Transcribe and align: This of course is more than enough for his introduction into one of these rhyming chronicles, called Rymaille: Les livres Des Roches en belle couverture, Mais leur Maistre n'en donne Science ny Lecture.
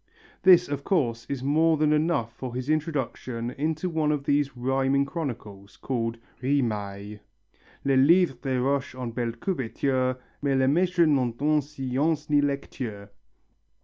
This 0.41 0.67
of 0.67 0.83
course 0.83 1.27
is 1.29 1.43
more 1.43 1.77
than 1.77 1.93
enough 1.93 2.33
for 2.33 2.55
his 2.55 2.71
introduction 2.71 3.51
into 3.51 3.87
one 3.87 4.11
of 4.11 4.23
these 4.23 4.57
rhyming 4.57 5.05
chronicles, 5.05 5.77
called 5.77 6.17
Rymaille: 6.41 7.19
Les 7.85 7.97
livres 7.97 8.35
Des 8.41 8.57
Roches 8.57 8.95
en 8.95 9.11
belle 9.11 9.33
couverture, 9.33 10.17
Mais 10.41 10.55
leur 10.57 10.69
Maistre 10.69 11.05
n'en 11.05 11.27
donne 11.37 11.61
Science 11.61 12.31
ny 12.31 12.41
Lecture. 12.41 13.09